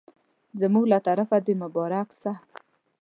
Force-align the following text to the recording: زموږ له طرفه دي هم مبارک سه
زموږ 0.61 0.85
له 0.91 0.97
طرفه 1.07 1.37
دي 1.45 1.53
هم 1.55 1.59
مبارک 1.63 2.07
سه 2.21 2.31